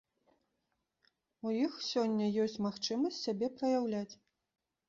[1.49, 4.11] У іх сёння ёсць магчымасць сябе праяўляць.